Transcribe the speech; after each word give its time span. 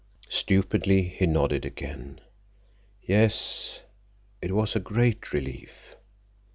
Stupidly 0.29 1.03
he 1.09 1.27
nodded 1.27 1.63
again. 1.63 2.21
"Yes, 3.03 3.81
it 4.41 4.51
was 4.51 4.75
a 4.75 4.79
great 4.79 5.31
relief." 5.31 5.95